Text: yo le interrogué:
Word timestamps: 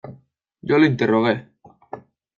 yo 0.63 0.79
le 0.79 0.87
interrogué: 0.87 1.47